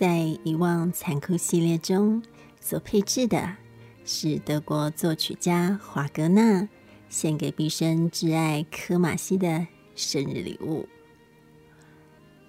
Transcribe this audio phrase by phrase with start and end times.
[0.00, 2.22] 在遗忘残酷系列中
[2.58, 3.58] 所配置的
[4.02, 6.66] 是德国作曲家华格纳
[7.10, 10.88] 献给毕生挚爱科马西的生日礼物。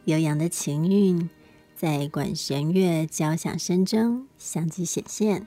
[0.05, 1.29] 悠扬的琴韵
[1.75, 5.45] 在管弦乐交响声中相继显现，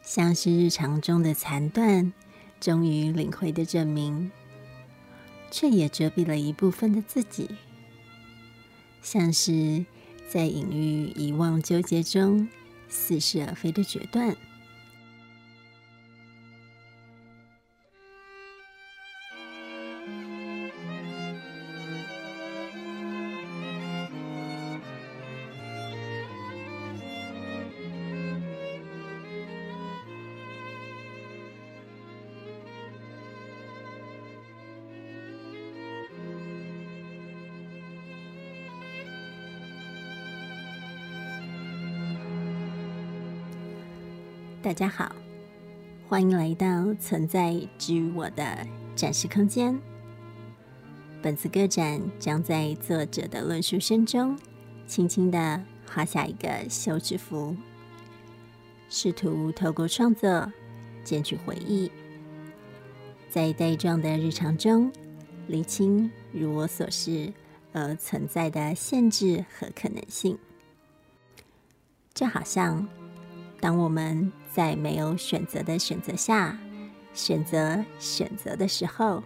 [0.00, 2.14] 像是日常中的残断，
[2.58, 4.32] 终于领会的证明，
[5.50, 7.50] 却也遮蔽了一部分的自己，
[9.02, 9.84] 像是。
[10.34, 12.48] 在隐喻遗忘纠结中
[12.88, 14.36] 似是而非的决断。
[44.64, 45.14] 大家好，
[46.08, 49.78] 欢迎来到存在之于我的展示空间。
[51.20, 54.38] 本次个展将在作者的论述声中，
[54.86, 57.54] 轻轻的画下一个休止符，
[58.88, 60.50] 试图透过创作
[61.04, 61.92] 捡取回忆，
[63.28, 64.90] 在带状的日常中
[65.46, 67.30] 厘清如我所示
[67.74, 70.38] 而存在的限制和可能性，
[72.14, 72.88] 就好像。
[73.64, 76.58] 当我们在没有选择的选择下
[77.14, 79.24] 选择选择的时候，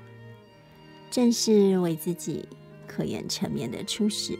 [1.10, 2.48] 正是为自己
[2.86, 4.38] 可言层面的初始，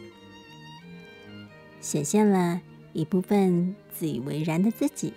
[1.81, 2.61] 显现了
[2.93, 5.11] 一部分自以为然的自己。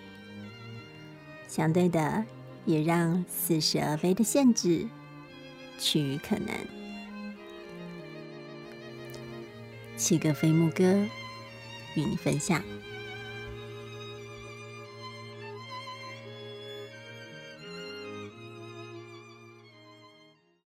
[1.47, 2.25] 相对的，
[2.65, 4.85] 也让似是而非的限制
[5.79, 6.53] 趋于可能。
[9.95, 11.07] 七个飞牧歌
[11.95, 12.61] 与你分享。